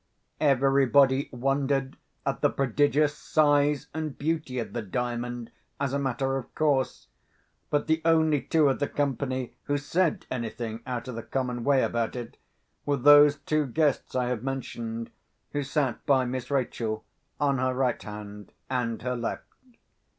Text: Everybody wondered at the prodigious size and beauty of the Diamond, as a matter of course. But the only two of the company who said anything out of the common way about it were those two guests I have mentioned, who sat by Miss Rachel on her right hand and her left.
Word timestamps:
Everybody 0.39 1.29
wondered 1.31 1.95
at 2.25 2.41
the 2.41 2.49
prodigious 2.49 3.15
size 3.15 3.85
and 3.93 4.17
beauty 4.17 4.57
of 4.57 4.73
the 4.73 4.81
Diamond, 4.81 5.51
as 5.79 5.93
a 5.93 5.99
matter 5.99 6.37
of 6.37 6.55
course. 6.55 7.05
But 7.69 7.85
the 7.85 8.01
only 8.03 8.41
two 8.41 8.67
of 8.67 8.79
the 8.79 8.87
company 8.87 9.53
who 9.65 9.77
said 9.77 10.25
anything 10.31 10.81
out 10.87 11.07
of 11.07 11.13
the 11.13 11.21
common 11.21 11.63
way 11.63 11.83
about 11.83 12.15
it 12.15 12.37
were 12.83 12.97
those 12.97 13.35
two 13.41 13.67
guests 13.67 14.15
I 14.15 14.25
have 14.29 14.41
mentioned, 14.41 15.11
who 15.51 15.61
sat 15.61 16.03
by 16.07 16.25
Miss 16.25 16.49
Rachel 16.49 17.05
on 17.39 17.59
her 17.59 17.75
right 17.75 18.01
hand 18.01 18.53
and 18.71 19.03
her 19.03 19.15
left. 19.15 19.45